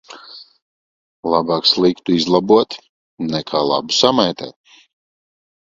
[1.33, 2.79] Labāk sliktu izlabot
[3.35, 4.59] nekā labu samaitāt.